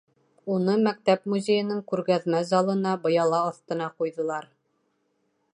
[0.53, 4.53] Уны мәктәп музейының күргәҙмә залына, быяла аҫтына ҡуйҙылар.